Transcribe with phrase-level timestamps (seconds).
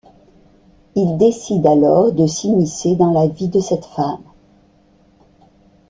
[0.95, 4.23] Il décide alors de s'immiscer dans la vie de cette femme...